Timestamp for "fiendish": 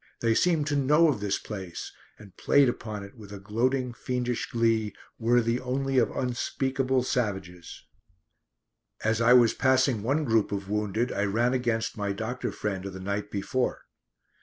3.93-4.49